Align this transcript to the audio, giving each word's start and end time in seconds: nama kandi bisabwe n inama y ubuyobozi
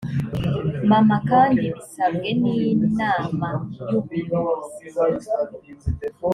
nama 0.89 1.15
kandi 1.29 1.63
bisabwe 1.75 2.29
n 2.41 2.43
inama 2.57 3.49
y 3.89 3.93
ubuyobozi 3.99 4.83